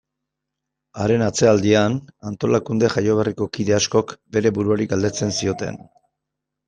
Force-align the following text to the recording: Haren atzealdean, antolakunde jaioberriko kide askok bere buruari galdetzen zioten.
Haren 1.01 1.23
atzealdean, 1.25 1.99
antolakunde 2.31 2.91
jaioberriko 2.95 3.49
kide 3.59 3.77
askok 3.81 4.15
bere 4.39 4.53
buruari 4.57 4.89
galdetzen 4.95 5.35
zioten. 5.43 5.79